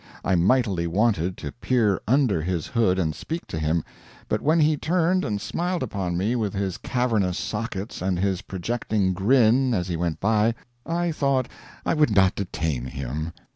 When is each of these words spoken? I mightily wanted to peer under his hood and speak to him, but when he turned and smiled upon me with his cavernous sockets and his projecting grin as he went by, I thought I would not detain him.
I 0.25 0.33
mightily 0.33 0.87
wanted 0.87 1.37
to 1.37 1.51
peer 1.51 2.01
under 2.07 2.41
his 2.41 2.65
hood 2.65 2.97
and 2.97 3.13
speak 3.13 3.45
to 3.45 3.59
him, 3.59 3.83
but 4.27 4.41
when 4.41 4.59
he 4.59 4.75
turned 4.75 5.23
and 5.23 5.39
smiled 5.39 5.83
upon 5.83 6.17
me 6.17 6.35
with 6.35 6.55
his 6.55 6.79
cavernous 6.79 7.37
sockets 7.37 8.01
and 8.01 8.17
his 8.17 8.41
projecting 8.41 9.13
grin 9.13 9.75
as 9.75 9.89
he 9.89 9.95
went 9.95 10.19
by, 10.19 10.55
I 10.87 11.11
thought 11.11 11.49
I 11.85 11.93
would 11.93 12.09
not 12.09 12.33
detain 12.33 12.85
him. 12.85 13.31